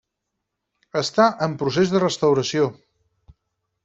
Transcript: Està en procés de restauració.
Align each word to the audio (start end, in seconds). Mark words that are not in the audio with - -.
Està 1.01 1.27
en 1.47 1.53
procés 1.59 1.93
de 1.97 2.01
restauració. 2.05 2.65